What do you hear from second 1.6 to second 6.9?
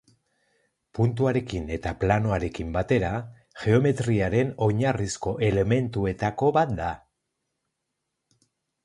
eta planoarekin batera, geometriaren oinarrizko elementuetako bat da.